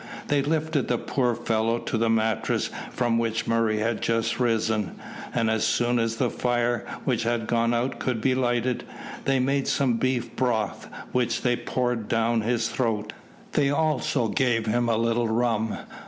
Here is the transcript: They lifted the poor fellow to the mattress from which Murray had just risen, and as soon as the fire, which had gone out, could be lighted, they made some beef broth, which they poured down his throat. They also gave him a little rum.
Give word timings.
They 0.29 0.41
lifted 0.41 0.87
the 0.87 0.97
poor 0.97 1.35
fellow 1.35 1.77
to 1.77 1.95
the 1.95 2.09
mattress 2.09 2.71
from 2.89 3.19
which 3.19 3.45
Murray 3.45 3.77
had 3.77 4.01
just 4.01 4.39
risen, 4.39 4.99
and 5.31 5.47
as 5.47 5.63
soon 5.63 5.99
as 5.99 6.15
the 6.15 6.31
fire, 6.31 6.87
which 7.05 7.21
had 7.21 7.45
gone 7.45 7.71
out, 7.71 7.99
could 7.99 8.19
be 8.19 8.33
lighted, 8.33 8.83
they 9.25 9.39
made 9.39 9.67
some 9.67 9.97
beef 9.97 10.35
broth, 10.35 10.87
which 11.11 11.43
they 11.43 11.55
poured 11.55 12.07
down 12.07 12.41
his 12.41 12.67
throat. 12.67 13.13
They 13.51 13.69
also 13.69 14.27
gave 14.29 14.65
him 14.65 14.89
a 14.89 14.97
little 14.97 15.27
rum. 15.27 15.77